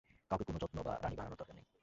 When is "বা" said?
0.83-0.93